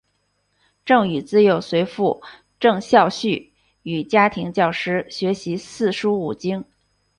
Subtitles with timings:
[0.83, 2.23] 郑禹自幼随父
[2.59, 3.51] 郑孝胥
[3.83, 6.65] 与家庭教师学习四书五经。